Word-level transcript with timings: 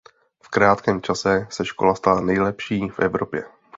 V 0.43 0.49
krátkém 0.49 1.01
čase 1.01 1.47
se 1.49 1.65
škola 1.65 1.95
stala 1.95 2.21
nejlepší 2.21 2.89
v 2.89 2.99
Evropě. 2.99 3.43